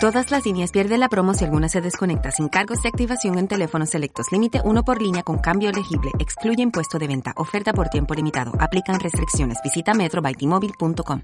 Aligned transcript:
Todas 0.00 0.30
las 0.30 0.46
líneas 0.46 0.72
pierden 0.72 1.00
la 1.00 1.10
promo 1.10 1.34
si 1.34 1.44
alguna 1.44 1.68
se 1.68 1.82
desconecta 1.82 2.30
sin 2.30 2.48
cargos 2.48 2.80
de 2.82 2.88
activación 2.88 3.36
en 3.36 3.48
teléfonos 3.48 3.90
selectos. 3.90 4.32
Límite 4.32 4.62
uno 4.64 4.82
por 4.82 5.02
línea 5.02 5.22
con 5.22 5.36
cambio 5.36 5.68
elegible. 5.68 6.10
Excluye 6.18 6.62
impuesto 6.62 6.98
de 6.98 7.06
venta. 7.06 7.34
Oferta 7.36 7.74
por 7.74 7.90
tiempo 7.90 8.14
limitado. 8.14 8.52
Aplican 8.58 8.98
restricciones. 8.98 9.58
Visita 9.62 9.92
metrobytimóvil.com. 9.92 11.20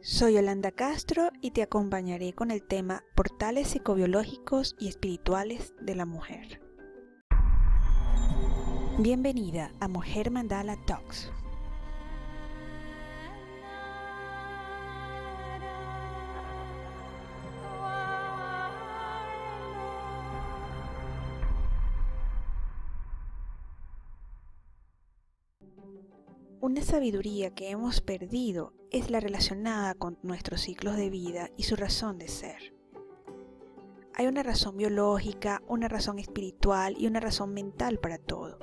Soy 0.00 0.32
Yolanda 0.32 0.70
Castro 0.70 1.28
y 1.42 1.50
te 1.50 1.62
acompañaré 1.62 2.32
con 2.32 2.50
el 2.50 2.62
tema 2.62 3.02
Portales 3.14 3.68
psicobiológicos 3.68 4.74
y 4.78 4.88
espirituales 4.88 5.74
de 5.78 5.94
la 5.94 6.06
mujer. 6.06 6.58
Bienvenida 8.98 9.72
a 9.78 9.88
Mujer 9.88 10.30
Mandala 10.30 10.78
Talks 10.86 11.30
Una 26.72 26.84
sabiduría 26.84 27.50
que 27.50 27.68
hemos 27.68 28.00
perdido 28.00 28.72
es 28.90 29.10
la 29.10 29.20
relacionada 29.20 29.92
con 29.92 30.18
nuestros 30.22 30.62
ciclos 30.62 30.96
de 30.96 31.10
vida 31.10 31.50
y 31.58 31.64
su 31.64 31.76
razón 31.76 32.16
de 32.16 32.28
ser. 32.28 32.74
Hay 34.14 34.26
una 34.26 34.42
razón 34.42 34.78
biológica, 34.78 35.60
una 35.68 35.88
razón 35.88 36.18
espiritual 36.18 36.96
y 36.98 37.06
una 37.08 37.20
razón 37.20 37.52
mental 37.52 37.98
para 37.98 38.16
todo. 38.16 38.58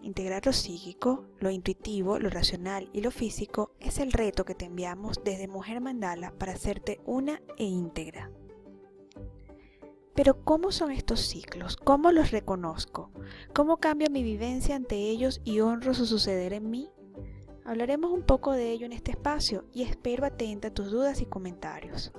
Integrar 0.00 0.46
lo 0.46 0.54
psíquico, 0.54 1.26
lo 1.38 1.50
intuitivo, 1.50 2.18
lo 2.18 2.30
racional 2.30 2.88
y 2.94 3.02
lo 3.02 3.10
físico 3.10 3.74
es 3.78 3.98
el 3.98 4.12
reto 4.12 4.46
que 4.46 4.54
te 4.54 4.64
enviamos 4.64 5.20
desde 5.22 5.46
Mujer 5.46 5.82
Mandala 5.82 6.32
para 6.38 6.52
hacerte 6.52 6.98
una 7.04 7.42
e 7.58 7.64
íntegra. 7.64 8.30
Pero 10.14 10.42
¿cómo 10.44 10.72
son 10.72 10.92
estos 10.92 11.20
ciclos? 11.20 11.76
¿Cómo 11.76 12.10
los 12.10 12.30
reconozco? 12.30 13.10
¿Cómo 13.52 13.76
cambia 13.76 14.08
mi 14.08 14.22
vivencia 14.22 14.76
ante 14.76 14.96
ellos 14.96 15.42
y 15.44 15.60
honro 15.60 15.92
su 15.92 16.06
suceder 16.06 16.54
en 16.54 16.70
mí? 16.70 16.88
Hablaremos 17.70 18.10
un 18.10 18.22
poco 18.22 18.50
de 18.50 18.72
ello 18.72 18.84
en 18.84 18.92
este 18.92 19.12
espacio 19.12 19.64
y 19.72 19.84
espero 19.84 20.26
atenta 20.26 20.66
a 20.66 20.74
tus 20.74 20.90
dudas 20.90 21.20
y 21.20 21.26
comentarios. 21.26 22.10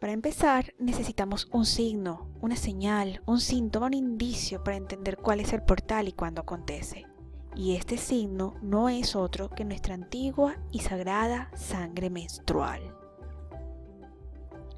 Para 0.00 0.12
empezar, 0.12 0.74
necesitamos 0.80 1.48
un 1.52 1.66
signo, 1.66 2.26
una 2.40 2.56
señal, 2.56 3.22
un 3.24 3.38
síntoma, 3.38 3.86
un 3.86 3.94
indicio 3.94 4.64
para 4.64 4.76
entender 4.76 5.18
cuál 5.18 5.38
es 5.38 5.52
el 5.52 5.62
portal 5.62 6.08
y 6.08 6.14
cuándo 6.14 6.40
acontece. 6.40 7.06
Y 7.54 7.76
este 7.76 7.96
signo 7.96 8.54
no 8.60 8.88
es 8.88 9.14
otro 9.14 9.50
que 9.50 9.64
nuestra 9.64 9.94
antigua 9.94 10.56
y 10.72 10.80
sagrada 10.80 11.52
sangre 11.54 12.10
menstrual. 12.10 12.92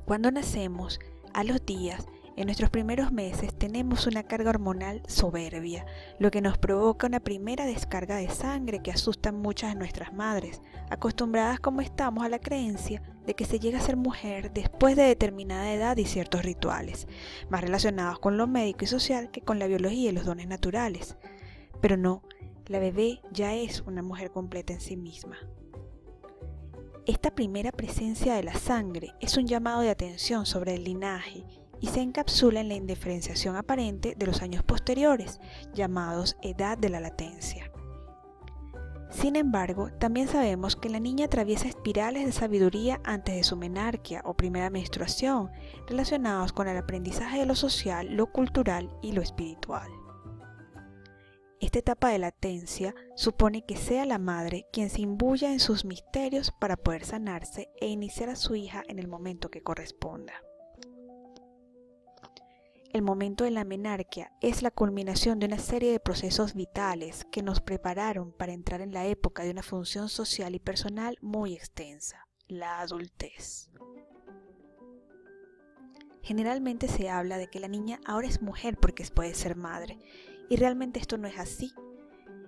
Cuando 0.05 0.31
nacemos, 0.31 1.01
a 1.33 1.45
los 1.45 1.65
días, 1.65 2.07
en 2.39 2.47
nuestros 2.47 2.70
primeros 2.70 3.11
meses 3.11 3.53
tenemos 3.53 4.06
una 4.06 4.22
carga 4.22 4.50
hormonal 4.50 5.03
soberbia, 5.08 5.84
lo 6.20 6.31
que 6.31 6.41
nos 6.41 6.56
provoca 6.56 7.08
una 7.08 7.19
primera 7.19 7.67
descarga 7.67 8.14
de 8.14 8.28
sangre 8.28 8.80
que 8.80 8.92
asusta 8.92 9.30
a 9.30 9.33
muchas 9.33 9.72
de 9.72 9.78
nuestras 9.80 10.12
madres, 10.12 10.62
acostumbradas 10.89 11.58
como 11.58 11.80
estamos 11.80 12.25
a 12.25 12.28
la 12.28 12.39
creencia 12.39 13.03
de 13.27 13.34
que 13.34 13.45
se 13.45 13.58
llega 13.58 13.78
a 13.78 13.83
ser 13.83 13.97
mujer 13.97 14.53
después 14.53 14.95
de 14.95 15.03
determinada 15.03 15.72
edad 15.72 15.97
y 15.97 16.05
ciertos 16.05 16.45
rituales, 16.45 17.08
más 17.50 17.61
relacionados 17.61 18.20
con 18.20 18.36
lo 18.36 18.46
médico 18.46 18.84
y 18.84 18.86
social 18.86 19.33
que 19.33 19.40
con 19.40 19.58
la 19.58 19.67
biología 19.67 20.11
y 20.11 20.14
los 20.14 20.24
dones 20.24 20.46
naturales. 20.46 21.17
Pero 21.80 21.96
no, 21.96 22.23
la 22.67 22.79
bebé 22.79 23.20
ya 23.33 23.57
es 23.57 23.80
una 23.80 24.02
mujer 24.02 24.30
completa 24.30 24.73
en 24.73 24.80
sí 24.80 24.96
misma. 24.96 25.39
Esta 27.05 27.34
primera 27.34 27.73
presencia 27.73 28.34
de 28.34 28.45
la 28.45 28.55
sangre 28.55 29.13
es 29.18 29.36
un 29.36 29.48
llamado 29.48 29.80
de 29.80 29.90
atención 29.90 30.46
sobre 30.46 30.77
el 30.77 30.84
linaje 30.84 31.45
y 31.80 31.89
se 31.89 32.00
encapsula 32.00 32.61
en 32.61 32.68
la 32.68 32.74
indiferenciación 32.74 33.56
aparente 33.56 34.14
de 34.16 34.27
los 34.27 34.42
años 34.42 34.62
posteriores, 34.62 35.40
llamados 35.74 36.36
edad 36.42 36.78
de 36.78 36.89
la 36.89 37.00
latencia. 37.00 37.70
Sin 39.11 39.36
embargo, 39.36 39.90
también 39.98 40.28
sabemos 40.28 40.77
que 40.77 40.90
la 40.90 41.00
niña 41.00 41.27
atraviesa 41.27 41.66
espirales 41.66 42.27
de 42.27 42.33
sabiduría 42.33 43.00
antes 43.05 43.36
de 43.36 43.42
su 43.42 43.56
menarquia 43.56 44.20
o 44.24 44.34
primera 44.34 44.68
menstruación, 44.68 45.50
relacionados 45.86 46.52
con 46.52 46.68
el 46.68 46.77
aprendizaje 46.77 47.39
de 47.39 47.46
lo 47.46 47.55
social, 47.55 48.14
lo 48.14 48.27
cultural 48.27 48.90
y 49.02 49.12
lo 49.12 49.22
espiritual. 49.22 49.90
Esta 51.60 51.80
etapa 51.80 52.10
de 52.10 52.18
latencia 52.18 52.95
supone 53.16 53.64
que 53.64 53.77
sea 53.77 54.05
la 54.05 54.18
madre 54.18 54.66
quien 54.72 54.90
se 54.90 55.00
imbuya 55.00 55.52
en 55.52 55.58
sus 55.58 55.84
misterios 55.84 56.52
para 56.60 56.77
poder 56.77 57.05
sanarse 57.05 57.70
e 57.80 57.89
iniciar 57.89 58.28
a 58.28 58.36
su 58.36 58.55
hija 58.55 58.84
en 58.86 59.00
el 59.00 59.08
momento 59.08 59.50
que 59.50 59.62
corresponda. 59.62 60.34
El 62.91 63.03
momento 63.03 63.45
de 63.45 63.51
la 63.51 63.65
menarquia 63.65 64.33
es 64.41 64.63
la 64.63 64.71
culminación 64.71 65.39
de 65.39 65.47
una 65.47 65.59
serie 65.59 65.93
de 65.93 66.01
procesos 66.01 66.55
vitales 66.55 67.27
que 67.31 67.43
nos 67.43 67.61
prepararon 67.61 68.33
para 68.33 68.55
entrar 68.55 68.81
en 68.81 68.93
la 68.93 69.07
época 69.07 69.43
de 69.43 69.51
una 69.51 69.63
función 69.63 70.09
social 70.09 70.55
y 70.55 70.59
personal 70.59 71.19
muy 71.21 71.53
extensa, 71.53 72.27
la 72.47 72.81
adultez. 72.81 73.71
Generalmente 76.23 76.89
se 76.89 77.11
habla 77.11 77.37
de 77.37 77.49
que 77.49 77.61
la 77.61 77.69
niña 77.69 78.01
ahora 78.07 78.27
es 78.27 78.41
mujer 78.41 78.79
porque 78.79 79.05
puede 79.15 79.35
ser 79.35 79.55
madre, 79.55 79.99
y 80.49 80.57
realmente 80.57 80.99
esto 80.99 81.19
no 81.19 81.29
es 81.29 81.39
así. 81.39 81.75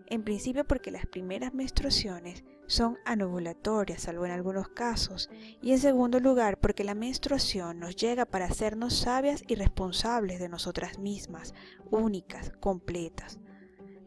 En 0.06 0.24
principio 0.24 0.66
porque 0.66 0.90
las 0.90 1.04
primeras 1.04 1.52
menstruaciones 1.52 2.44
son 2.70 2.98
anovulatorias, 3.04 4.02
salvo 4.02 4.26
en 4.26 4.30
algunos 4.30 4.68
casos, 4.68 5.28
y 5.60 5.72
en 5.72 5.80
segundo 5.80 6.20
lugar 6.20 6.60
porque 6.60 6.84
la 6.84 6.94
menstruación 6.94 7.80
nos 7.80 7.96
llega 7.96 8.26
para 8.26 8.44
hacernos 8.44 8.94
sabias 8.94 9.42
y 9.48 9.56
responsables 9.56 10.38
de 10.38 10.48
nosotras 10.48 11.00
mismas, 11.00 11.52
únicas, 11.90 12.52
completas. 12.60 13.40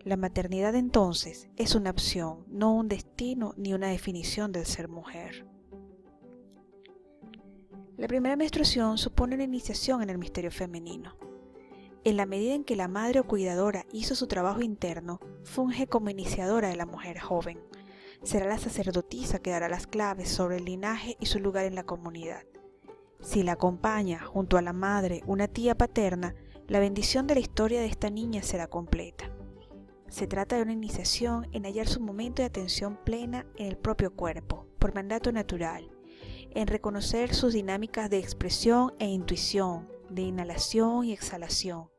La 0.05 0.15
maternidad 0.15 0.75
entonces 0.75 1.49
es 1.57 1.75
una 1.75 1.89
opción, 1.89 2.45
no 2.47 2.73
un 2.73 2.87
destino 2.87 3.53
ni 3.57 3.73
una 3.73 3.89
definición 3.89 4.53
del 4.53 4.65
ser 4.65 4.87
mujer. 4.87 5.45
La 7.97 8.07
primera 8.07 8.37
menstruación 8.37 8.97
supone 8.97 9.35
una 9.35 9.43
iniciación 9.43 10.01
en 10.03 10.09
el 10.09 10.17
misterio 10.17 10.51
femenino. 10.51 11.17
En 12.05 12.15
la 12.15 12.25
medida 12.25 12.53
en 12.53 12.63
que 12.63 12.77
la 12.77 12.87
madre 12.87 13.19
o 13.19 13.27
cuidadora 13.27 13.85
hizo 13.91 14.15
su 14.15 14.27
trabajo 14.27 14.61
interno, 14.61 15.19
funge 15.43 15.85
como 15.87 16.09
iniciadora 16.09 16.69
de 16.69 16.77
la 16.77 16.85
mujer 16.85 17.19
joven 17.19 17.59
será 18.23 18.47
la 18.47 18.57
sacerdotisa 18.57 19.39
que 19.39 19.51
dará 19.51 19.69
las 19.69 19.87
claves 19.87 20.29
sobre 20.29 20.57
el 20.57 20.65
linaje 20.65 21.17
y 21.19 21.25
su 21.25 21.39
lugar 21.39 21.65
en 21.65 21.75
la 21.75 21.83
comunidad. 21.83 22.43
Si 23.21 23.43
la 23.43 23.53
acompaña 23.53 24.19
junto 24.19 24.57
a 24.57 24.61
la 24.61 24.73
madre 24.73 25.21
una 25.25 25.47
tía 25.47 25.75
paterna, 25.75 26.35
la 26.67 26.79
bendición 26.79 27.27
de 27.27 27.35
la 27.35 27.41
historia 27.41 27.81
de 27.81 27.87
esta 27.87 28.09
niña 28.09 28.41
será 28.43 28.67
completa. 28.67 29.29
Se 30.09 30.27
trata 30.27 30.55
de 30.55 30.61
una 30.61 30.73
iniciación 30.73 31.47
en 31.53 31.63
hallar 31.63 31.87
su 31.87 31.99
momento 31.99 32.41
de 32.41 32.47
atención 32.47 32.97
plena 33.03 33.45
en 33.57 33.67
el 33.67 33.77
propio 33.77 34.13
cuerpo, 34.13 34.67
por 34.79 34.93
mandato 34.93 35.31
natural, 35.31 35.89
en 36.51 36.67
reconocer 36.67 37.33
sus 37.33 37.53
dinámicas 37.53 38.09
de 38.09 38.19
expresión 38.19 38.93
e 38.99 39.07
intuición, 39.07 39.89
de 40.09 40.21
inhalación 40.21 41.05
y 41.05 41.13
exhalación. 41.13 41.89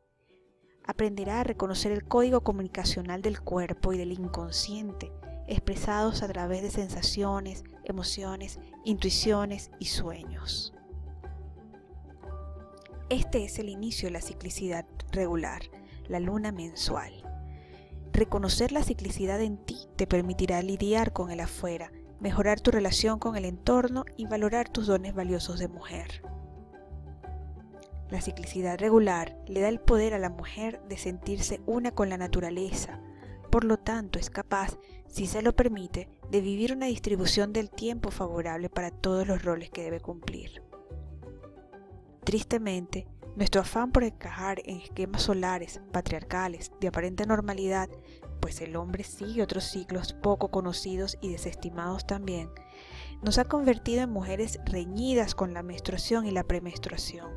Aprenderá 0.85 1.41
a 1.41 1.45
reconocer 1.45 1.91
el 1.93 2.05
código 2.05 2.43
comunicacional 2.43 3.23
del 3.23 3.41
cuerpo 3.41 3.93
y 3.93 3.99
del 3.99 4.13
inconsciente, 4.13 5.11
expresados 5.47 6.23
a 6.23 6.29
través 6.29 6.63
de 6.63 6.71
sensaciones, 6.71 7.65
emociones, 7.85 8.59
intuiciones 8.85 9.71
y 9.79 9.87
sueños. 9.87 10.75
Este 13.11 13.45
es 13.45 13.59
el 13.59 13.69
inicio 13.69 14.09
de 14.09 14.13
la 14.13 14.21
ciclicidad 14.21 14.87
regular, 15.13 15.63
la 16.09 16.21
luna 16.21 16.53
mensual. 16.53 17.13
Reconocer 18.13 18.73
la 18.73 18.83
ciclicidad 18.83 19.41
en 19.41 19.59
ti 19.59 19.89
te 19.97 20.07
permitirá 20.07 20.63
lidiar 20.63 21.13
con 21.13 21.31
el 21.31 21.41
afuera, 21.41 21.93
mejorar 22.21 22.61
tu 22.61 22.71
relación 22.71 23.19
con 23.19 23.37
el 23.37 23.45
entorno 23.45 24.05
y 24.17 24.27
valorar 24.27 24.69
tus 24.69 24.87
dones 24.87 25.15
valiosos 25.15 25.59
de 25.59 25.69
mujer. 25.69 26.23
La 28.11 28.21
ciclicidad 28.21 28.79
regular 28.79 29.37
le 29.47 29.61
da 29.61 29.69
el 29.69 29.81
poder 29.81 30.15
a 30.15 30.19
la 30.19 30.31
mujer 30.31 30.81
de 30.89 30.97
sentirse 30.97 31.61
una 31.67 31.91
con 31.91 32.09
la 32.09 32.17
naturaleza, 32.17 33.01
por 33.51 33.65
lo 33.65 33.79
tanto 33.79 34.19
es 34.19 34.31
capaz 34.31 34.79
si 35.15 35.29
se 35.29 35.43
lo 35.43 35.55
permite, 35.55 36.09
de 36.29 36.41
vivir 36.41 36.73
una 36.73 36.87
distribución 36.87 37.53
del 37.53 37.71
tiempo 37.71 38.11
favorable 38.11 38.69
para 38.69 38.91
todos 38.91 39.29
los 39.29 39.45
roles 39.45 39.71
que 39.71 39.85
debe 39.85 40.01
cumplir. 40.01 40.61
Tristemente, 42.25 43.07
nuestro 43.37 43.61
afán 43.61 43.93
por 43.93 44.03
encajar 44.03 44.61
en 44.65 44.81
esquemas 44.81 45.23
solares, 45.23 45.81
patriarcales, 45.93 46.73
de 46.81 46.89
aparente 46.89 47.27
normalidad, 47.27 47.89
pues 48.41 48.61
el 48.61 48.75
hombre 48.75 49.05
sigue 49.05 49.45
otros 49.45 49.63
ciclos 49.63 50.15
poco 50.15 50.51
conocidos 50.51 51.17
y 51.21 51.31
desestimados 51.31 52.05
también, 52.09 52.51
nos 53.23 53.39
ha 53.39 53.45
convertido 53.45 54.03
en 54.03 54.11
mujeres 54.11 54.59
reñidas 54.65 55.37
con 55.37 55.55
la 55.55 55.63
menstruación 55.63 56.27
y 56.27 56.33
la 56.33 56.43
premenstruación, 56.43 57.31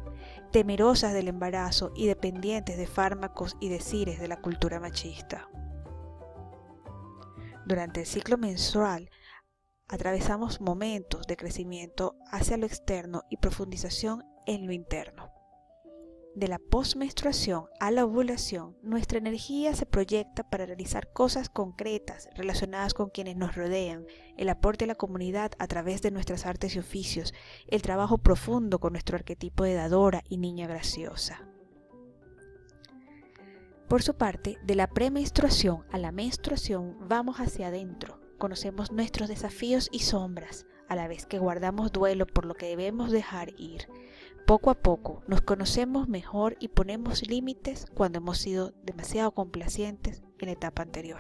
temerosas 0.51 1.13
del 1.13 1.27
embarazo 1.27 1.91
y 1.95 2.07
dependientes 2.07 2.75
de 2.75 2.87
fármacos 2.87 3.55
y 3.59 3.69
decires 3.69 4.19
de 4.19 4.29
la 4.29 4.41
cultura 4.41 4.79
machista. 4.79 5.47
Durante 7.67 7.99
el 7.99 8.05
ciclo 8.05 8.37
menstrual 8.37 9.09
atravesamos 9.87 10.61
momentos 10.61 11.27
de 11.27 11.37
crecimiento 11.37 12.15
hacia 12.31 12.57
lo 12.57 12.65
externo 12.65 13.23
y 13.29 13.37
profundización 13.37 14.23
en 14.45 14.65
lo 14.65 14.73
interno 14.73 15.37
de 16.37 16.47
la 16.47 16.59
postmenstruación 16.59 17.65
a 17.79 17.89
la 17.89 18.05
ovulación, 18.05 18.77
nuestra 18.83 19.17
energía 19.17 19.73
se 19.73 19.87
proyecta 19.87 20.47
para 20.47 20.67
realizar 20.67 21.11
cosas 21.11 21.49
concretas 21.49 22.29
relacionadas 22.35 22.93
con 22.93 23.09
quienes 23.09 23.37
nos 23.37 23.55
rodean, 23.55 24.05
el 24.37 24.49
aporte 24.49 24.83
a 24.83 24.87
la 24.87 24.93
comunidad 24.93 25.53
a 25.57 25.65
través 25.65 26.03
de 26.03 26.11
nuestras 26.11 26.45
artes 26.45 26.75
y 26.75 26.79
oficios, 26.79 27.33
el 27.65 27.81
trabajo 27.81 28.19
profundo 28.19 28.77
con 28.77 28.93
nuestro 28.93 29.15
arquetipo 29.15 29.63
de 29.63 29.73
dadora 29.73 30.23
y 30.29 30.37
niña 30.37 30.67
graciosa. 30.67 31.56
Por 33.87 34.03
su 34.03 34.15
parte, 34.15 34.57
de 34.63 34.75
la 34.75 34.87
premenstruación 34.87 35.85
a 35.91 35.97
la 35.97 36.11
menstruación 36.11 36.97
vamos 37.07 37.37
hacia 37.37 37.67
adentro, 37.67 38.19
conocemos 38.37 38.91
nuestros 38.91 39.29
desafíos 39.29 39.89
y 39.91 39.99
sombras, 39.99 40.65
a 40.87 40.95
la 40.95 41.07
vez 41.07 41.25
que 41.25 41.39
guardamos 41.39 41.91
duelo 41.91 42.25
por 42.25 42.45
lo 42.45 42.53
que 42.53 42.67
debemos 42.67 43.11
dejar 43.11 43.53
ir 43.57 43.87
poco 44.47 44.69
a 44.69 44.75
poco 44.75 45.23
nos 45.27 45.41
conocemos 45.41 46.07
mejor 46.07 46.55
y 46.61 46.69
ponemos 46.69 47.27
límites 47.27 47.85
cuando 47.93 48.19
hemos 48.19 48.37
sido 48.37 48.71
demasiado 48.81 49.31
complacientes 49.33 50.23
en 50.39 50.45
la 50.45 50.53
etapa 50.53 50.83
anterior. 50.83 51.19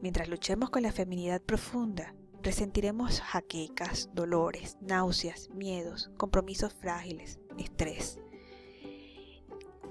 Mientras 0.00 0.28
luchemos 0.28 0.70
con 0.70 0.82
la 0.82 0.92
feminidad 0.92 1.42
profunda, 1.42 2.14
resentiremos 2.40 3.20
jaquecas, 3.20 4.10
dolores, 4.14 4.78
náuseas, 4.80 5.50
miedos, 5.50 6.12
compromisos 6.16 6.72
frágiles, 6.72 7.40
estrés. 7.58 8.20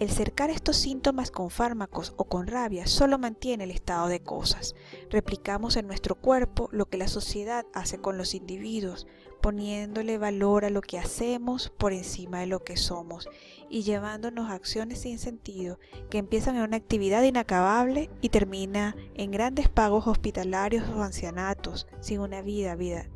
El 0.01 0.09
cercar 0.09 0.49
estos 0.49 0.77
síntomas 0.77 1.29
con 1.29 1.51
fármacos 1.51 2.15
o 2.17 2.23
con 2.23 2.47
rabia 2.47 2.87
solo 2.87 3.19
mantiene 3.19 3.65
el 3.65 3.69
estado 3.69 4.07
de 4.07 4.19
cosas. 4.19 4.73
Replicamos 5.11 5.75
en 5.75 5.85
nuestro 5.85 6.15
cuerpo 6.15 6.69
lo 6.71 6.87
que 6.87 6.97
la 6.97 7.07
sociedad 7.07 7.67
hace 7.71 7.99
con 7.99 8.17
los 8.17 8.33
individuos, 8.33 9.05
poniéndole 9.43 10.17
valor 10.17 10.65
a 10.65 10.71
lo 10.71 10.81
que 10.81 10.97
hacemos 10.97 11.71
por 11.77 11.93
encima 11.93 12.39
de 12.39 12.47
lo 12.47 12.63
que 12.63 12.77
somos 12.77 13.29
y 13.69 13.83
llevándonos 13.83 14.49
acciones 14.49 15.01
sin 15.01 15.19
sentido 15.19 15.77
que 16.09 16.17
empiezan 16.17 16.55
en 16.55 16.63
una 16.63 16.77
actividad 16.77 17.21
inacabable 17.21 18.09
y 18.21 18.29
termina 18.29 18.95
en 19.13 19.29
grandes 19.29 19.69
pagos 19.69 20.07
hospitalarios 20.07 20.89
o 20.89 21.03
ancianatos 21.03 21.85
sin 21.99 22.21
una 22.21 22.41
vida 22.41 22.73
vida 22.73 23.07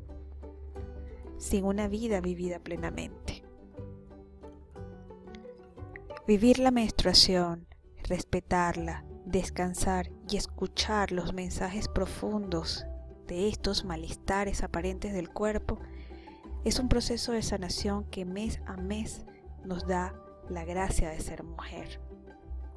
sin 1.39 1.65
una 1.65 1.87
vida 1.87 2.21
vivida 2.21 2.59
plenamente. 2.59 3.24
Vivir 6.27 6.57
la 6.57 6.71
menstruación, 6.71 7.67
respetarla, 8.09 9.05
descansar 9.27 10.09
y 10.27 10.37
escuchar 10.37 11.11
los 11.11 11.33
mensajes 11.33 11.87
profundos 11.87 12.83
de 13.27 13.47
estos 13.47 13.85
malestares 13.85 14.63
aparentes 14.63 15.13
del 15.13 15.29
cuerpo 15.29 15.77
es 16.63 16.79
un 16.79 16.89
proceso 16.89 17.31
de 17.31 17.43
sanación 17.43 18.05
que 18.05 18.25
mes 18.25 18.59
a 18.65 18.75
mes 18.75 19.27
nos 19.63 19.85
da 19.85 20.15
la 20.49 20.65
gracia 20.65 21.11
de 21.11 21.19
ser 21.19 21.43
mujer. 21.43 22.01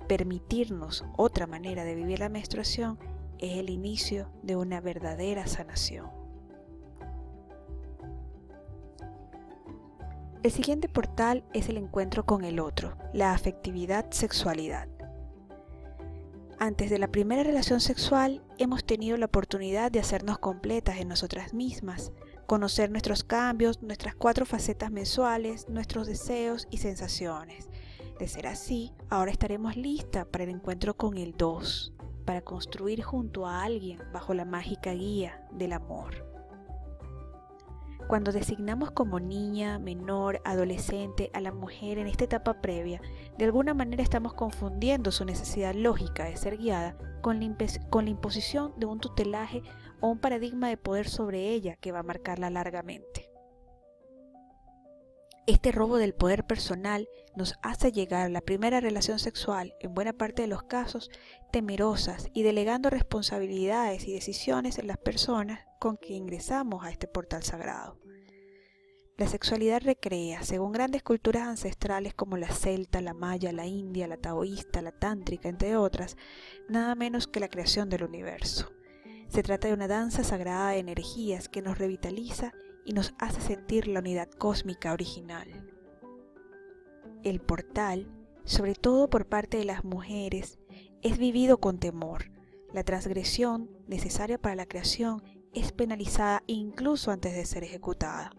Permitirnos 0.09 1.07
otra 1.17 1.47
manera 1.47 1.85
de 1.85 1.95
vivir 1.95 2.19
la 2.19 2.29
menstruación 2.29 2.99
es 3.39 3.57
el 3.57 3.71
inicio 3.71 4.31
de 4.43 4.57
una 4.57 4.83
verdadera 4.83 5.47
sanación. 5.47 6.18
El 10.45 10.53
siguiente 10.53 10.89
portal 10.89 11.45
es 11.53 11.69
el 11.69 11.77
encuentro 11.77 12.25
con 12.25 12.45
el 12.45 12.61
otro, 12.61 12.97
la 13.13 13.33
afectividad 13.33 14.07
sexualidad. 14.13 14.89
Antes 16.61 16.91
de 16.91 16.99
la 16.99 17.09
primera 17.09 17.43
relación 17.43 17.81
sexual 17.81 18.45
hemos 18.57 18.85
tenido 18.85 19.17
la 19.17 19.27
oportunidad 19.27 19.91
de 19.91 19.99
hacernos 19.99 20.39
completas 20.39 20.99
en 20.99 21.09
nosotras 21.09 21.55
mismas, 21.55 22.13
conocer 22.47 22.89
nuestros 22.89 23.25
cambios, 23.25 23.83
nuestras 23.83 24.15
cuatro 24.15 24.47
facetas 24.47 24.93
mensuales, 24.93 25.69
nuestros 25.69 26.07
deseos 26.07 26.69
y 26.71 26.79
sensaciones. 26.79 27.69
De 28.21 28.29
ser 28.29 28.47
así, 28.47 28.93
ahora 29.11 29.33
estaremos 29.33 29.77
listas 29.77 30.25
para 30.27 30.45
el 30.45 30.51
encuentro 30.51 30.97
con 30.97 31.19
el 31.19 31.37
2, 31.37 31.95
para 32.25 32.43
construir 32.43 33.03
junto 33.03 33.45
a 33.45 33.65
alguien 33.65 34.01
bajo 34.13 34.35
la 34.35 34.45
mágica 34.45 34.93
guía 34.93 35.45
del 35.51 35.73
amor. 35.73 36.38
Cuando 38.09 38.33
designamos 38.33 38.91
como 38.91 39.21
niña, 39.21 39.79
menor, 39.79 40.41
adolescente 40.47 41.31
a 41.35 41.43
la 41.43 41.53
mujer 41.53 41.99
en 41.99 42.07
esta 42.07 42.25
etapa 42.25 42.63
previa, 42.63 43.03
de 43.37 43.45
alguna 43.45 43.75
manera 43.75 44.03
estamos 44.03 44.33
confundiendo 44.33 45.13
su 45.13 45.27
necesidad 45.27 45.75
lógica 45.75 46.25
de 46.25 46.39
ser 46.39 46.57
guiada 46.57 46.97
con 47.21 47.39
la, 47.39 47.45
imposición 48.11 48.73
de 48.79 48.87
un 48.87 48.99
tutelaje 48.99 49.61
o 50.01 50.09
un 50.09 50.21
paradigma 50.21 50.71
de 50.71 50.79
poder 50.79 51.07
sobre 51.07 51.51
ella 51.51 51.77
que 51.77 51.93
va 51.93 51.99
a 51.99 52.03
marcarla 52.03 52.49
largamente. 52.49 53.31
Este 55.47 55.71
robo 55.71 55.99
del 55.99 56.15
poder 56.15 56.47
personal 56.47 57.11
nos 57.37 57.57
hace 57.63 57.93
llegar 57.93 58.25
a 58.25 58.31
la 58.31 58.41
primera 58.41 58.81
relación 58.81 59.19
sexual, 59.19 59.75
en 59.81 59.93
buena 59.93 60.15
parte 60.15 60.41
de 60.41 60.49
los 60.49 60.63
casos, 60.63 61.11
temerosas 61.53 62.31
y 62.33 62.43
delegando 62.43 62.89
responsabilidades 62.89 64.09
y 64.09 64.15
decisiones 64.15 64.79
en 64.79 64.87
las 64.87 64.97
personas 64.97 65.68
con 65.79 65.97
que 65.97 66.15
ingresamos 66.15 66.85
a 66.85 66.91
este 66.91 67.09
portal 67.09 67.43
sagrado. 67.43 67.99
La 69.19 69.27
sexualidad 69.27 69.83
recrea, 69.83 70.45
según 70.45 70.71
grandes 70.71 71.03
culturas 71.03 71.49
ancestrales 71.49 72.15
como 72.15 72.37
la 72.37 72.49
celta, 72.49 73.01
la 73.01 73.15
maya, 73.15 73.53
la 73.53 73.67
india, 73.67 74.07
la 74.07 74.17
taoísta, 74.17 74.81
la 74.81 74.93
tántrica, 74.93 75.49
entre 75.49 75.77
otras, 75.77 76.17
nada 76.69 76.95
menos 76.95 77.27
que 77.27 77.41
la 77.41 77.49
creación 77.49 77.89
del 77.89 78.05
universo. 78.05 78.71
Se 79.29 79.43
trata 79.43 79.67
de 79.67 79.75
una 79.75 79.89
danza 79.89 80.23
sagrada 80.23 80.71
de 80.71 80.79
energías 80.79 81.49
que 81.49 81.63
nos 81.63 81.79
revitaliza 81.79 82.53
y 82.85 82.93
nos 82.93 83.13
hace 83.19 83.41
sentir 83.41 83.89
la 83.89 83.99
unidad 83.99 84.31
cósmica 84.31 84.93
original. 84.93 85.69
El 87.25 87.41
portal, 87.41 88.07
sobre 88.45 88.77
todo 88.77 89.11
por 89.11 89.27
parte 89.27 89.59
de 89.59 89.65
las 89.65 89.85
mujeres, 89.85 90.61
es 91.03 91.19
vivido 91.19 91.59
con 91.59 91.81
temor. 91.81 92.31
La 92.73 92.85
transgresión 92.85 93.69
necesaria 93.89 94.39
para 94.39 94.55
la 94.55 94.67
creación 94.67 95.25
es 95.59 95.73
penalizada 95.73 96.43
incluso 96.47 97.11
antes 97.11 97.35
de 97.35 97.45
ser 97.45 97.65
ejecutada. 97.65 98.31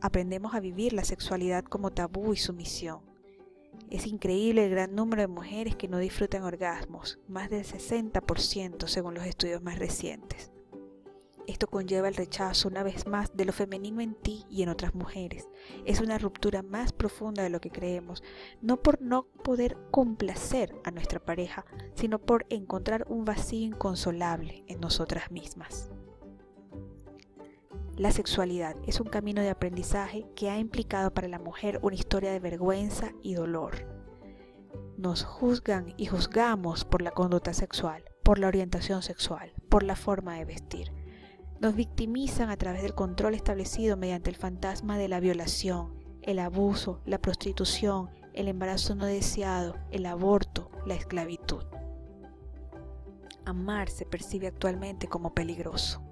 Aprendemos 0.00 0.54
a 0.54 0.60
vivir 0.60 0.92
la 0.92 1.04
sexualidad 1.04 1.64
como 1.64 1.90
tabú 1.90 2.32
y 2.32 2.36
sumisión. 2.36 3.00
Es 3.90 4.06
increíble 4.06 4.64
el 4.64 4.70
gran 4.70 4.94
número 4.94 5.22
de 5.22 5.28
mujeres 5.28 5.76
que 5.76 5.88
no 5.88 5.98
disfrutan 5.98 6.42
orgasmos, 6.42 7.18
más 7.28 7.48
del 7.48 7.64
60% 7.64 8.86
según 8.86 9.14
los 9.14 9.24
estudios 9.24 9.62
más 9.62 9.78
recientes. 9.78 10.52
Esto 11.46 11.66
conlleva 11.66 12.08
el 12.08 12.14
rechazo 12.14 12.68
una 12.68 12.82
vez 12.82 13.06
más 13.06 13.34
de 13.34 13.46
lo 13.46 13.54
femenino 13.54 14.02
en 14.02 14.14
ti 14.14 14.44
y 14.50 14.62
en 14.62 14.68
otras 14.68 14.94
mujeres. 14.94 15.48
Es 15.86 16.02
una 16.02 16.18
ruptura 16.18 16.62
más 16.62 16.92
profunda 16.92 17.42
de 17.42 17.48
lo 17.48 17.58
que 17.58 17.70
creemos, 17.70 18.22
no 18.60 18.82
por 18.82 19.00
no 19.00 19.22
poder 19.42 19.78
complacer 19.90 20.74
a 20.84 20.90
nuestra 20.90 21.20
pareja, 21.20 21.64
sino 21.94 22.18
por 22.18 22.44
encontrar 22.50 23.06
un 23.08 23.24
vacío 23.24 23.66
inconsolable 23.66 24.62
en 24.66 24.78
nosotras 24.80 25.30
mismas. 25.30 25.90
La 27.98 28.12
sexualidad 28.12 28.76
es 28.86 29.00
un 29.00 29.08
camino 29.08 29.42
de 29.42 29.50
aprendizaje 29.50 30.24
que 30.36 30.50
ha 30.50 30.58
implicado 30.60 31.12
para 31.12 31.26
la 31.26 31.40
mujer 31.40 31.80
una 31.82 31.96
historia 31.96 32.30
de 32.30 32.38
vergüenza 32.38 33.10
y 33.24 33.34
dolor. 33.34 33.88
Nos 34.96 35.24
juzgan 35.24 35.94
y 35.96 36.06
juzgamos 36.06 36.84
por 36.84 37.02
la 37.02 37.10
conducta 37.10 37.52
sexual, 37.52 38.04
por 38.22 38.38
la 38.38 38.46
orientación 38.46 39.02
sexual, 39.02 39.52
por 39.68 39.82
la 39.82 39.96
forma 39.96 40.36
de 40.36 40.44
vestir. 40.44 40.92
Nos 41.60 41.74
victimizan 41.74 42.50
a 42.50 42.56
través 42.56 42.82
del 42.82 42.94
control 42.94 43.34
establecido 43.34 43.96
mediante 43.96 44.30
el 44.30 44.36
fantasma 44.36 44.96
de 44.96 45.08
la 45.08 45.18
violación, 45.18 45.92
el 46.22 46.38
abuso, 46.38 47.00
la 47.04 47.18
prostitución, 47.18 48.10
el 48.32 48.46
embarazo 48.46 48.94
no 48.94 49.06
deseado, 49.06 49.74
el 49.90 50.06
aborto, 50.06 50.70
la 50.86 50.94
esclavitud. 50.94 51.64
Amar 53.44 53.88
se 53.88 54.06
percibe 54.06 54.46
actualmente 54.46 55.08
como 55.08 55.34
peligroso. 55.34 56.07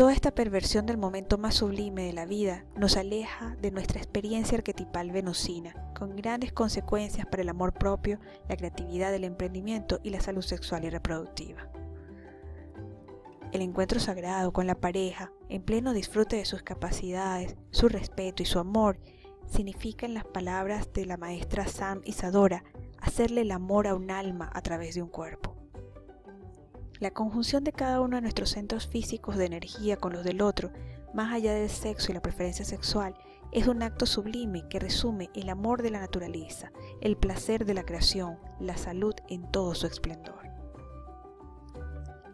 Toda 0.00 0.14
esta 0.14 0.30
perversión 0.30 0.86
del 0.86 0.96
momento 0.96 1.36
más 1.36 1.56
sublime 1.56 2.06
de 2.06 2.14
la 2.14 2.24
vida 2.24 2.64
nos 2.74 2.96
aleja 2.96 3.54
de 3.60 3.70
nuestra 3.70 3.98
experiencia 4.00 4.56
arquetipal 4.56 5.10
venusina, 5.10 5.74
con 5.94 6.16
grandes 6.16 6.54
consecuencias 6.54 7.26
para 7.26 7.42
el 7.42 7.50
amor 7.50 7.74
propio, 7.74 8.18
la 8.48 8.56
creatividad 8.56 9.12
del 9.12 9.24
emprendimiento 9.24 10.00
y 10.02 10.08
la 10.08 10.22
salud 10.22 10.40
sexual 10.40 10.86
y 10.86 10.88
reproductiva. 10.88 11.68
El 13.52 13.60
encuentro 13.60 14.00
sagrado 14.00 14.54
con 14.54 14.66
la 14.66 14.74
pareja, 14.74 15.32
en 15.50 15.60
pleno 15.60 15.92
disfrute 15.92 16.36
de 16.36 16.46
sus 16.46 16.62
capacidades, 16.62 17.56
su 17.70 17.90
respeto 17.90 18.42
y 18.42 18.46
su 18.46 18.58
amor, 18.58 18.98
significa 19.44 20.06
en 20.06 20.14
las 20.14 20.24
palabras 20.24 20.90
de 20.94 21.04
la 21.04 21.18
maestra 21.18 21.68
Sam 21.68 22.00
Isadora 22.06 22.64
hacerle 23.02 23.42
el 23.42 23.50
amor 23.50 23.86
a 23.86 23.94
un 23.94 24.10
alma 24.10 24.50
a 24.54 24.62
través 24.62 24.94
de 24.94 25.02
un 25.02 25.10
cuerpo. 25.10 25.49
La 27.00 27.12
conjunción 27.12 27.64
de 27.64 27.72
cada 27.72 28.02
uno 28.02 28.16
de 28.16 28.20
nuestros 28.20 28.50
centros 28.50 28.86
físicos 28.86 29.38
de 29.38 29.46
energía 29.46 29.96
con 29.96 30.12
los 30.12 30.22
del 30.22 30.42
otro, 30.42 30.70
más 31.14 31.32
allá 31.32 31.54
del 31.54 31.70
sexo 31.70 32.12
y 32.12 32.14
la 32.14 32.20
preferencia 32.20 32.66
sexual, 32.66 33.14
es 33.52 33.66
un 33.68 33.82
acto 33.82 34.04
sublime 34.04 34.68
que 34.68 34.78
resume 34.78 35.30
el 35.34 35.48
amor 35.48 35.80
de 35.80 35.88
la 35.88 36.00
naturaleza, 36.00 36.72
el 37.00 37.16
placer 37.16 37.64
de 37.64 37.72
la 37.72 37.84
creación, 37.84 38.38
la 38.60 38.76
salud 38.76 39.14
en 39.30 39.50
todo 39.50 39.74
su 39.74 39.86
esplendor. 39.86 40.50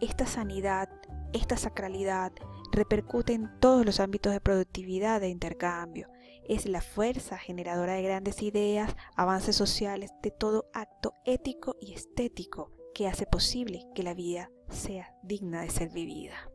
Esta 0.01 0.27
sanidad, 0.27 0.89
esta 1.33 1.57
sacralidad, 1.57 2.33
repercute 2.73 3.35
en 3.35 3.49
todos 3.61 3.87
los 3.87 4.01
ámbitos 4.01 4.33
de 4.33 4.41
productividad 4.41 5.23
e 5.23 5.29
intercambio. 5.29 6.09
Es 6.49 6.67
la 6.67 6.81
fuerza 6.81 7.39
generadora 7.39 7.93
de 7.93 8.03
grandes 8.03 8.43
ideas, 8.43 8.97
avances 9.15 9.55
sociales, 9.55 10.11
de 10.25 10.33
todo 10.33 10.65
acto 10.75 11.15
ético 11.25 11.77
y 11.81 11.95
estético 11.95 12.76
que 12.97 13.07
hace 13.07 13.27
posible 13.27 13.87
que 13.95 14.03
la 14.03 14.15
vida 14.15 14.51
sea 14.71 15.15
digna 15.23 15.61
de 15.61 15.69
ser 15.69 15.91
vivida. 15.91 16.51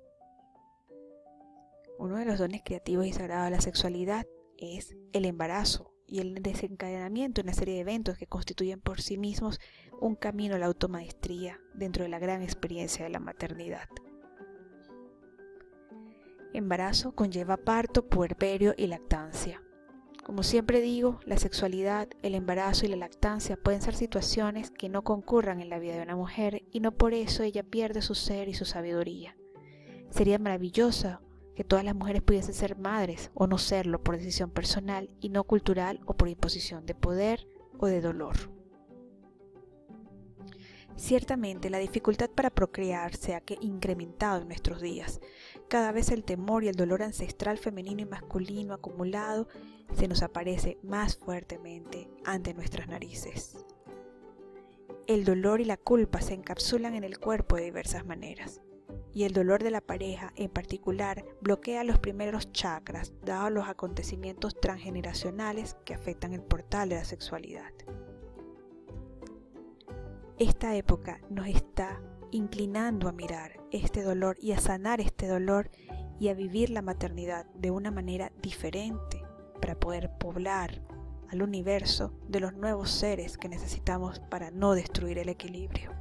Uno 1.99 2.17
de 2.17 2.25
los 2.25 2.39
dones 2.39 2.63
creativos 2.65 3.05
y 3.05 3.13
sagrados 3.13 3.45
de 3.45 3.51
la 3.51 3.61
sexualidad 3.61 4.25
es 4.57 4.95
el 5.13 5.25
embarazo 5.25 5.93
y 6.07 6.17
el 6.17 6.41
desencadenamiento 6.41 7.43
de 7.43 7.45
una 7.45 7.53
serie 7.53 7.75
de 7.75 7.81
eventos 7.81 8.17
que 8.17 8.25
constituyen 8.25 8.81
por 8.81 9.01
sí 9.01 9.19
mismos 9.19 9.59
un 9.99 10.15
camino 10.15 10.55
a 10.55 10.57
la 10.57 10.65
automaestría 10.65 11.59
dentro 11.75 12.05
de 12.05 12.09
la 12.09 12.17
gran 12.17 12.41
experiencia 12.41 13.03
de 13.03 13.11
la 13.11 13.19
maternidad. 13.19 13.87
Embarazo 16.53 17.11
conlleva 17.11 17.57
parto, 17.57 18.09
puerperio 18.09 18.73
y 18.75 18.87
lactancia. 18.87 19.61
Como 20.31 20.43
siempre 20.43 20.79
digo, 20.79 21.19
la 21.25 21.37
sexualidad, 21.37 22.07
el 22.21 22.35
embarazo 22.35 22.85
y 22.85 22.87
la 22.87 22.95
lactancia 22.95 23.57
pueden 23.57 23.81
ser 23.81 23.95
situaciones 23.95 24.71
que 24.71 24.87
no 24.87 25.03
concurran 25.03 25.59
en 25.59 25.69
la 25.69 25.77
vida 25.77 25.97
de 25.97 26.03
una 26.03 26.15
mujer 26.15 26.63
y 26.71 26.79
no 26.79 26.93
por 26.93 27.13
eso 27.13 27.43
ella 27.43 27.63
pierde 27.63 28.01
su 28.01 28.15
ser 28.15 28.47
y 28.47 28.53
su 28.53 28.63
sabiduría. 28.63 29.35
Sería 30.09 30.39
maravilloso 30.39 31.19
que 31.53 31.65
todas 31.65 31.83
las 31.83 31.95
mujeres 31.95 32.21
pudiesen 32.21 32.53
ser 32.53 32.77
madres 32.77 33.29
o 33.33 33.45
no 33.45 33.57
serlo 33.57 34.01
por 34.01 34.15
decisión 34.15 34.51
personal 34.51 35.09
y 35.19 35.27
no 35.27 35.43
cultural 35.43 35.99
o 36.05 36.13
por 36.13 36.29
imposición 36.29 36.85
de 36.85 36.95
poder 36.95 37.45
o 37.77 37.87
de 37.87 37.99
dolor. 37.99 38.37
Ciertamente 40.95 41.69
la 41.69 41.79
dificultad 41.79 42.29
para 42.29 42.51
procrear 42.51 43.17
se 43.17 43.35
ha 43.35 43.43
incrementado 43.59 44.43
en 44.43 44.47
nuestros 44.47 44.79
días. 44.79 45.19
Cada 45.71 45.93
vez 45.93 46.11
el 46.11 46.25
temor 46.25 46.65
y 46.65 46.67
el 46.67 46.75
dolor 46.75 47.01
ancestral 47.01 47.57
femenino 47.57 48.01
y 48.01 48.05
masculino 48.05 48.73
acumulado 48.73 49.47
se 49.93 50.09
nos 50.09 50.21
aparece 50.21 50.77
más 50.83 51.15
fuertemente 51.15 52.09
ante 52.25 52.53
nuestras 52.53 52.89
narices. 52.89 53.55
El 55.07 55.23
dolor 55.23 55.61
y 55.61 55.63
la 55.63 55.77
culpa 55.77 56.19
se 56.19 56.33
encapsulan 56.33 56.93
en 56.93 57.05
el 57.05 57.19
cuerpo 57.19 57.55
de 57.55 57.63
diversas 57.63 58.05
maneras. 58.05 58.59
Y 59.13 59.23
el 59.23 59.31
dolor 59.31 59.63
de 59.63 59.71
la 59.71 59.79
pareja 59.79 60.33
en 60.35 60.49
particular 60.49 61.23
bloquea 61.39 61.85
los 61.85 61.99
primeros 61.99 62.51
chakras, 62.51 63.13
dados 63.23 63.53
los 63.53 63.69
acontecimientos 63.69 64.59
transgeneracionales 64.59 65.77
que 65.85 65.93
afectan 65.93 66.33
el 66.33 66.43
portal 66.43 66.89
de 66.89 66.95
la 66.95 67.05
sexualidad. 67.05 67.71
Esta 70.37 70.75
época 70.75 71.21
nos 71.29 71.47
está 71.47 72.01
inclinando 72.31 73.07
a 73.07 73.11
mirar 73.11 73.59
este 73.71 74.03
dolor 74.03 74.37
y 74.41 74.53
a 74.53 74.59
sanar 74.59 75.01
este 75.01 75.27
dolor 75.27 75.69
y 76.19 76.29
a 76.29 76.33
vivir 76.33 76.69
la 76.69 76.81
maternidad 76.81 77.45
de 77.55 77.71
una 77.71 77.91
manera 77.91 78.31
diferente 78.41 79.23
para 79.59 79.79
poder 79.79 80.11
poblar 80.17 80.81
al 81.29 81.41
universo 81.41 82.13
de 82.27 82.39
los 82.39 82.53
nuevos 82.53 82.91
seres 82.91 83.37
que 83.37 83.49
necesitamos 83.49 84.19
para 84.19 84.51
no 84.51 84.73
destruir 84.73 85.17
el 85.17 85.29
equilibrio. 85.29 85.91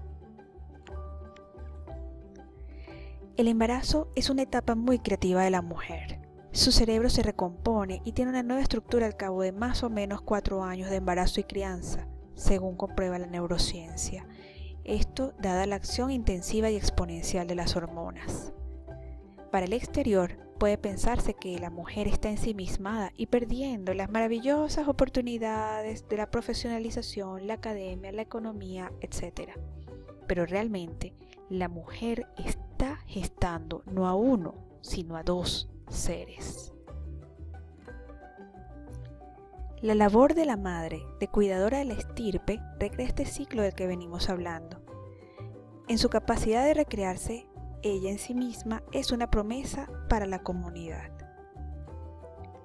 El 3.37 3.49
embarazo 3.49 4.11
es 4.17 4.29
una 4.29 4.43
etapa 4.43 4.75
muy 4.75 4.99
creativa 4.99 5.43
de 5.43 5.51
la 5.51 5.63
mujer. 5.63 6.21
Su 6.53 6.73
cerebro 6.73 7.09
se 7.09 7.23
recompone 7.23 8.03
y 8.05 8.13
tiene 8.13 8.33
una 8.33 8.43
nueva 8.43 8.61
estructura 8.61 9.07
al 9.07 9.17
cabo 9.17 9.43
de 9.43 9.53
más 9.53 9.83
o 9.83 9.89
menos 9.89 10.21
cuatro 10.21 10.65
años 10.65 10.91
de 10.91 10.97
embarazo 10.97 11.41
y 11.41 11.45
crianza, 11.45 12.09
según 12.35 12.77
comprueba 12.77 13.19
la 13.19 13.29
neurociencia. 13.29 14.27
Esto 14.85 15.35
dada 15.39 15.67
la 15.67 15.77
acción 15.77 16.11
intensiva 16.11 16.71
y 16.71 16.77
exponencial 16.77 17.47
de 17.47 17.55
las 17.55 17.77
hormonas. 17.77 18.53
Para 19.51 19.67
el 19.67 19.73
exterior 19.73 20.39
puede 20.59 20.79
pensarse 20.79 21.35
que 21.35 21.59
la 21.59 21.71
mujer 21.71 22.07
está 22.07 22.29
ensimismada 22.29 23.13
y 23.17 23.27
perdiendo 23.27 23.95
las 23.95 24.11
maravillosas 24.11 24.89
oportunidades 24.89 26.07
de 26.09 26.17
la 26.19 26.31
profesionalización, 26.31 27.47
la 27.47 27.55
academia, 27.55 28.13
la 28.13 28.23
economía, 28.23 28.93
etc. 29.01 29.53
Pero 30.27 30.47
realmente 30.47 31.15
la 31.49 31.69
mujer 31.69 32.27
está 32.37 32.99
gestando 33.07 33.83
no 33.87 34.07
a 34.07 34.15
uno, 34.15 34.55
sino 34.83 35.17
a 35.17 35.23
dos 35.23 35.69
seres. 35.89 36.73
La 39.83 39.95
labor 39.95 40.35
de 40.35 40.45
la 40.45 40.59
madre, 40.59 41.07
de 41.21 41.29
cuidadora 41.29 41.79
de 41.79 41.87
la 41.87 41.95
estirpe, 41.95 42.61
recrea 42.79 43.07
este 43.07 43.25
ciclo 43.25 43.63
del 43.63 43.73
que 43.73 43.87
venimos 43.87 44.29
hablando. 44.29 44.85
En 45.89 45.97
su 45.97 46.11
capacidad 46.11 46.67
de 46.67 46.75
recrearse, 46.75 47.49
ella 47.81 48.11
en 48.11 48.19
sí 48.19 48.35
misma 48.35 48.83
es 48.93 49.11
una 49.11 49.31
promesa 49.31 49.89
para 50.11 50.27
la 50.27 50.41
comunidad, 50.43 51.11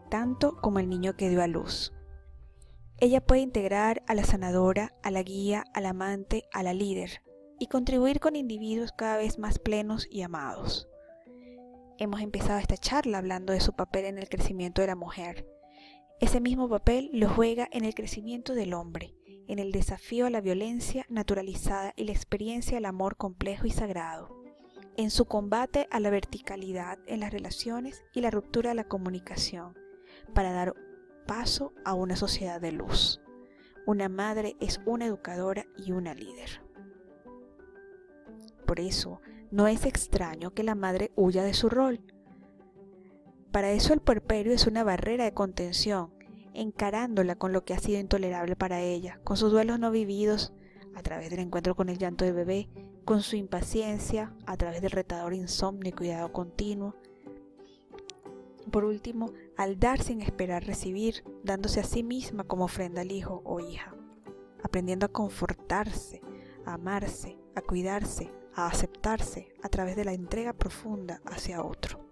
tanto 0.09 0.57
como 0.57 0.79
el 0.79 0.89
niño 0.89 1.15
que 1.15 1.29
dio 1.29 1.41
a 1.41 1.47
luz. 1.47 1.93
Ella 2.97 3.25
puede 3.25 3.39
integrar 3.39 4.03
a 4.07 4.13
la 4.13 4.25
sanadora, 4.25 4.93
a 5.01 5.09
la 5.09 5.23
guía, 5.23 5.63
al 5.73 5.85
amante, 5.85 6.43
a 6.51 6.63
la 6.63 6.73
líder, 6.73 7.21
y 7.59 7.67
contribuir 7.67 8.19
con 8.19 8.35
individuos 8.35 8.91
cada 8.91 9.15
vez 9.15 9.39
más 9.39 9.57
plenos 9.57 10.05
y 10.11 10.21
amados. 10.21 10.89
Hemos 11.97 12.19
empezado 12.19 12.59
esta 12.59 12.75
charla 12.75 13.19
hablando 13.19 13.53
de 13.53 13.61
su 13.61 13.71
papel 13.71 14.03
en 14.03 14.17
el 14.17 14.27
crecimiento 14.27 14.81
de 14.81 14.87
la 14.87 14.97
mujer, 14.97 15.47
ese 16.21 16.39
mismo 16.39 16.69
papel 16.69 17.09
lo 17.11 17.29
juega 17.29 17.67
en 17.71 17.83
el 17.83 17.93
crecimiento 17.93 18.55
del 18.55 18.73
hombre, 18.73 19.13
en 19.47 19.59
el 19.59 19.71
desafío 19.71 20.25
a 20.25 20.29
la 20.29 20.39
violencia 20.39 21.05
naturalizada 21.09 21.93
y 21.97 22.05
la 22.05 22.13
experiencia 22.13 22.75
del 22.75 22.85
amor 22.85 23.17
complejo 23.17 23.67
y 23.67 23.71
sagrado, 23.71 24.29
en 24.95 25.11
su 25.11 25.25
combate 25.25 25.87
a 25.91 25.99
la 25.99 26.09
verticalidad 26.09 26.99
en 27.05 27.19
las 27.19 27.33
relaciones 27.33 28.05
y 28.13 28.21
la 28.21 28.31
ruptura 28.31 28.69
de 28.69 28.75
la 28.75 28.87
comunicación, 28.87 29.77
para 30.33 30.53
dar 30.53 30.73
paso 31.27 31.73
a 31.83 31.93
una 31.93 32.15
sociedad 32.15 32.61
de 32.61 32.71
luz. 32.71 33.19
Una 33.85 34.07
madre 34.07 34.55
es 34.61 34.79
una 34.85 35.05
educadora 35.05 35.65
y 35.77 35.91
una 35.91 36.13
líder. 36.13 36.61
Por 38.65 38.79
eso, 38.79 39.21
no 39.51 39.67
es 39.67 39.85
extraño 39.85 40.53
que 40.53 40.63
la 40.63 40.75
madre 40.75 41.11
huya 41.15 41.43
de 41.43 41.53
su 41.53 41.69
rol, 41.69 41.99
para 43.55 43.71
eso 43.71 43.93
el 43.93 44.01
puerperio 44.01 44.51
es 44.51 44.67
una 44.67 44.83
barrera 44.83 45.23
de 45.23 45.33
contención, 45.33 46.11
encarándola 46.53 47.37
con 47.37 47.53
lo 47.53 47.63
que 47.63 47.73
ha 47.73 47.79
sido 47.79 48.01
intolerable 48.01 48.57
para 48.57 48.81
ella, 48.81 49.21
con 49.23 49.37
sus 49.37 49.49
duelos 49.49 49.79
no 49.79 49.91
vividos, 49.91 50.51
a 50.93 51.01
través 51.01 51.29
del 51.29 51.39
encuentro 51.39 51.73
con 51.73 51.87
el 51.87 51.97
llanto 51.97 52.25
del 52.25 52.33
bebé, 52.33 52.67
con 53.05 53.21
su 53.21 53.37
impaciencia, 53.37 54.33
a 54.45 54.57
través 54.57 54.81
del 54.81 54.91
retador 54.91 55.33
insomnio 55.33 55.87
y 55.87 55.93
cuidado 55.93 56.33
continuo. 56.33 56.95
Por 58.71 58.83
último, 58.83 59.31
al 59.55 59.79
dar 59.79 60.01
sin 60.01 60.21
esperar 60.21 60.65
recibir, 60.65 61.23
dándose 61.45 61.79
a 61.79 61.85
sí 61.85 62.03
misma 62.03 62.43
como 62.43 62.65
ofrenda 62.65 63.03
al 63.03 63.11
hijo 63.13 63.41
o 63.45 63.61
hija, 63.61 63.95
aprendiendo 64.63 65.05
a 65.05 65.13
confortarse, 65.13 66.19
a 66.65 66.73
amarse, 66.73 67.37
a 67.55 67.61
cuidarse, 67.61 68.33
a 68.53 68.67
aceptarse 68.67 69.47
a 69.63 69.69
través 69.69 69.95
de 69.95 70.03
la 70.03 70.11
entrega 70.11 70.51
profunda 70.51 71.21
hacia 71.25 71.63
otro. 71.63 72.04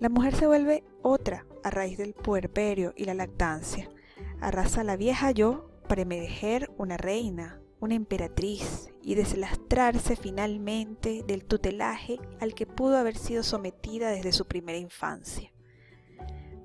La 0.00 0.08
mujer 0.08 0.36
se 0.36 0.46
vuelve 0.46 0.84
otra 1.02 1.44
a 1.64 1.70
raíz 1.70 1.98
del 1.98 2.14
puerperio 2.14 2.92
y 2.96 3.04
la 3.04 3.14
lactancia. 3.14 3.90
Arrasa 4.40 4.84
la 4.84 4.96
vieja 4.96 5.32
yo 5.32 5.70
para 5.88 6.02
emerger 6.02 6.70
una 6.78 6.96
reina, 6.96 7.60
una 7.80 7.96
emperatriz 7.96 8.90
y 9.02 9.16
deslastrarse 9.16 10.14
finalmente 10.14 11.24
del 11.26 11.44
tutelaje 11.44 12.20
al 12.40 12.54
que 12.54 12.64
pudo 12.64 12.96
haber 12.96 13.16
sido 13.16 13.42
sometida 13.42 14.10
desde 14.10 14.30
su 14.30 14.46
primera 14.46 14.78
infancia. 14.78 15.52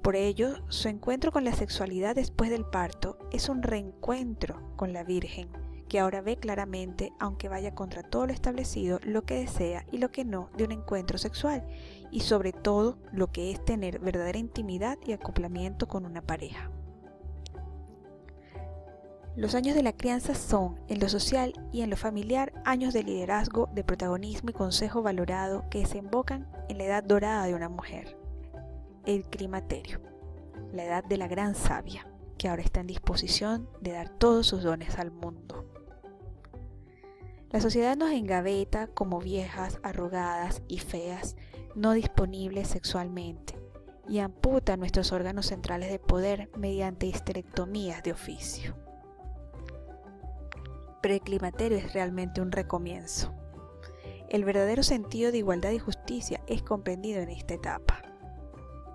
Por 0.03 0.15
ello, 0.15 0.63
su 0.69 0.89
encuentro 0.89 1.31
con 1.31 1.43
la 1.43 1.53
sexualidad 1.53 2.13
después 2.13 2.51
del 2.51 2.65
parto 2.65 3.17
es 3.31 3.49
un 3.49 3.63
reencuentro 3.63 4.75
con 4.75 4.93
la 4.93 5.03
Virgen, 5.03 5.49
que 5.93 5.99
ahora 5.99 6.21
ve 6.21 6.37
claramente, 6.37 7.13
aunque 7.19 7.49
vaya 7.49 7.75
contra 7.75 8.01
todo 8.01 8.25
lo 8.25 8.33
establecido, 8.33 8.99
lo 9.03 9.25
que 9.25 9.35
desea 9.35 9.85
y 9.91 9.99
lo 9.99 10.11
que 10.11 10.25
no 10.25 10.49
de 10.57 10.63
un 10.63 10.71
encuentro 10.71 11.19
sexual, 11.19 11.63
y 12.09 12.21
sobre 12.21 12.51
todo 12.51 12.97
lo 13.11 13.31
que 13.31 13.51
es 13.51 13.63
tener 13.63 13.99
verdadera 13.99 14.39
intimidad 14.39 14.97
y 15.05 15.11
acoplamiento 15.11 15.87
con 15.87 16.07
una 16.07 16.23
pareja. 16.23 16.71
Los 19.35 19.53
años 19.53 19.75
de 19.75 19.83
la 19.83 19.93
crianza 19.93 20.33
son, 20.33 20.79
en 20.87 20.99
lo 20.99 21.09
social 21.09 21.53
y 21.71 21.81
en 21.81 21.91
lo 21.91 21.95
familiar, 21.95 22.53
años 22.65 22.91
de 22.95 23.03
liderazgo, 23.03 23.69
de 23.75 23.83
protagonismo 23.83 24.49
y 24.49 24.53
consejo 24.53 25.03
valorado 25.03 25.69
que 25.69 25.81
desembocan 25.81 26.47
en 26.69 26.79
la 26.79 26.85
edad 26.85 27.03
dorada 27.03 27.45
de 27.45 27.53
una 27.53 27.69
mujer, 27.69 28.17
el 29.05 29.25
climaterio, 29.25 30.01
la 30.71 30.85
edad 30.85 31.03
de 31.03 31.17
la 31.17 31.27
gran 31.27 31.53
sabia 31.53 32.07
que 32.39 32.49
ahora 32.49 32.63
está 32.63 32.79
en 32.79 32.87
disposición 32.87 33.69
de 33.79 33.91
dar 33.91 34.09
todos 34.09 34.47
sus 34.47 34.63
dones 34.63 34.97
al 34.97 35.11
mundo. 35.11 35.72
La 37.53 37.61
sociedad 37.61 37.95
nos 37.95 38.09
engaveta 38.11 38.87
como 38.87 39.19
viejas, 39.19 39.79
arrugadas 39.83 40.63
y 40.67 40.79
feas, 40.79 41.35
no 41.75 41.91
disponibles 41.91 42.67
sexualmente, 42.67 43.59
y 44.09 44.17
amputa 44.17 44.75
nuestros 44.75 45.11
órganos 45.11 45.45
centrales 45.45 45.91
de 45.91 45.99
poder 45.99 46.49
mediante 46.57 47.05
histerectomías 47.05 48.01
de 48.01 48.11
oficio. 48.11 48.75
Preclimaterio 51.03 51.77
es 51.77 51.93
realmente 51.93 52.41
un 52.41 52.51
recomienzo. 52.51 53.31
El 54.29 54.45
verdadero 54.45 54.81
sentido 54.81 55.31
de 55.31 55.37
igualdad 55.37 55.69
y 55.73 55.79
justicia 55.79 56.41
es 56.47 56.63
comprendido 56.63 57.21
en 57.21 57.29
esta 57.29 57.53
etapa. 57.53 58.01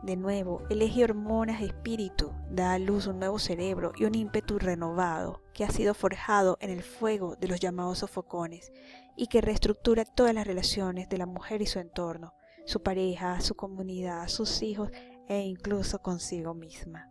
De 0.03 0.17
nuevo, 0.17 0.63
el 0.71 0.83
eje 0.83 1.03
hormonas-espíritu 1.03 2.33
da 2.51 2.75
a 2.75 2.79
luz 2.79 3.09
un 3.09 3.19
nuevo 3.19 3.41
cerebro 3.41 3.93
y 3.97 4.05
un 4.05 4.15
ímpetu 4.15 4.59
renovado 4.59 5.43
que 5.53 5.65
ha 5.65 5.71
sido 5.71 5.93
forjado 5.93 6.57
en 6.61 6.71
el 6.71 6.85
fuego 6.85 7.35
de 7.35 7.49
los 7.49 7.59
llamados 7.59 7.99
sofocones 7.99 8.73
y 9.17 9.27
que 9.27 9.41
reestructura 9.41 10.05
todas 10.05 10.33
las 10.35 10.47
relaciones 10.47 11.09
de 11.09 11.19
la 11.19 11.27
mujer 11.27 11.63
y 11.63 11.67
su 11.67 11.81
entorno, 11.81 12.33
su 12.65 12.81
pareja, 12.81 13.41
su 13.41 13.57
comunidad, 13.57 14.29
sus 14.29 14.63
hijos 14.63 14.91
e 15.27 15.41
incluso 15.41 16.01
consigo 16.01 16.55
misma. 16.55 17.11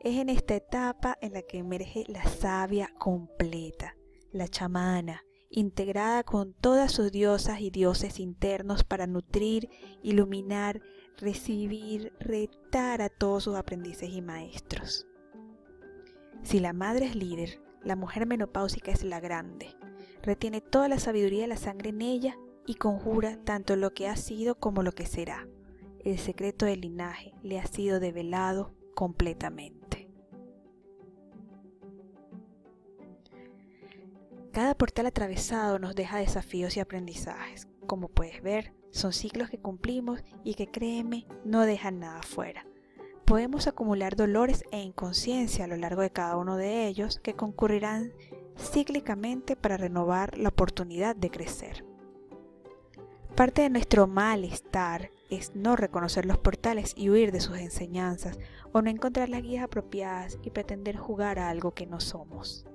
Es 0.00 0.16
en 0.16 0.30
esta 0.30 0.54
etapa 0.54 1.18
en 1.20 1.34
la 1.34 1.42
que 1.42 1.58
emerge 1.58 2.04
la 2.08 2.24
sabia 2.24 2.90
completa, 2.98 3.94
la 4.32 4.48
chamana, 4.48 5.22
integrada 5.50 6.22
con 6.24 6.54
todas 6.54 6.92
sus 6.92 7.12
diosas 7.12 7.60
y 7.60 7.70
dioses 7.70 8.20
internos 8.20 8.84
para 8.84 9.06
nutrir, 9.06 9.68
iluminar, 10.02 10.80
recibir, 11.18 12.12
retar 12.20 13.02
a 13.02 13.08
todos 13.08 13.44
sus 13.44 13.56
aprendices 13.56 14.10
y 14.10 14.22
maestros. 14.22 15.06
Si 16.42 16.60
la 16.60 16.72
madre 16.72 17.06
es 17.06 17.16
líder, 17.16 17.60
la 17.82 17.96
mujer 17.96 18.26
menopáusica 18.26 18.90
es 18.90 19.04
la 19.04 19.20
grande. 19.20 19.74
Retiene 20.22 20.60
toda 20.60 20.88
la 20.88 20.98
sabiduría 20.98 21.42
de 21.42 21.48
la 21.48 21.56
sangre 21.56 21.90
en 21.90 22.02
ella 22.02 22.36
y 22.66 22.74
conjura 22.74 23.38
tanto 23.44 23.76
lo 23.76 23.92
que 23.92 24.08
ha 24.08 24.16
sido 24.16 24.56
como 24.56 24.82
lo 24.82 24.92
que 24.92 25.06
será. 25.06 25.46
El 26.04 26.18
secreto 26.18 26.66
del 26.66 26.80
linaje 26.82 27.34
le 27.42 27.58
ha 27.58 27.66
sido 27.66 28.00
develado 28.00 28.74
completamente. 28.94 30.08
Cada 34.52 34.74
portal 34.74 35.06
atravesado 35.06 35.78
nos 35.78 35.94
deja 35.94 36.18
desafíos 36.18 36.76
y 36.76 36.80
aprendizajes. 36.80 37.68
Como 37.86 38.08
puedes 38.08 38.42
ver, 38.42 38.72
son 38.90 39.12
ciclos 39.12 39.50
que 39.50 39.58
cumplimos 39.58 40.22
y 40.44 40.54
que 40.54 40.70
créeme, 40.70 41.26
no 41.44 41.62
dejan 41.62 42.00
nada 42.00 42.22
fuera. 42.22 42.66
Podemos 43.24 43.66
acumular 43.66 44.16
dolores 44.16 44.64
e 44.70 44.80
inconsciencia 44.80 45.64
a 45.64 45.68
lo 45.68 45.76
largo 45.76 46.02
de 46.02 46.10
cada 46.10 46.36
uno 46.36 46.56
de 46.56 46.86
ellos 46.86 47.20
que 47.22 47.34
concurrirán 47.34 48.12
cíclicamente 48.56 49.54
para 49.54 49.76
renovar 49.76 50.38
la 50.38 50.48
oportunidad 50.48 51.14
de 51.14 51.30
crecer. 51.30 51.84
Parte 53.36 53.62
de 53.62 53.70
nuestro 53.70 54.06
malestar 54.06 55.12
es 55.30 55.54
no 55.54 55.76
reconocer 55.76 56.26
los 56.26 56.38
portales 56.38 56.94
y 56.96 57.10
huir 57.10 57.30
de 57.30 57.40
sus 57.40 57.58
enseñanzas 57.58 58.38
o 58.72 58.82
no 58.82 58.90
encontrar 58.90 59.28
las 59.28 59.42
guías 59.42 59.64
apropiadas 59.64 60.38
y 60.42 60.50
pretender 60.50 60.96
jugar 60.96 61.38
a 61.38 61.48
algo 61.48 61.72
que 61.72 61.86
no 61.86 62.00
somos. 62.00 62.66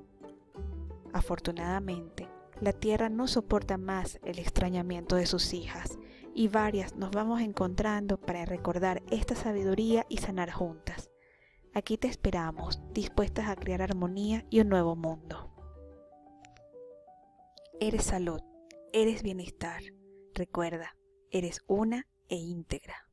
Afortunadamente, 1.12 2.30
la 2.64 2.72
tierra 2.72 3.10
no 3.10 3.28
soporta 3.28 3.78
más 3.78 4.20
el 4.24 4.40
extrañamiento 4.40 5.18
de 5.18 5.26
sus 5.26 5.54
hijas 5.54 6.00
y 6.34 6.48
varias 6.48 6.96
nos 6.96 7.12
vamos 7.12 7.42
encontrando 7.42 8.18
para 8.18 8.46
recordar 8.46 9.04
esta 9.12 9.36
sabiduría 9.36 10.06
y 10.08 10.18
sanar 10.18 10.50
juntas. 10.50 11.12
Aquí 11.74 11.98
te 11.98 12.08
esperamos, 12.08 12.82
dispuestas 12.94 13.50
a 13.50 13.56
crear 13.56 13.82
armonía 13.82 14.46
y 14.50 14.62
un 14.62 14.70
nuevo 14.70 14.96
mundo. 14.96 15.52
Eres 17.82 18.06
salud, 18.06 18.42
eres 18.94 19.24
bienestar. 19.24 19.84
Recuerda, 20.34 20.96
eres 21.32 21.64
una 21.68 22.08
e 22.30 22.38
íntegra. 22.38 23.13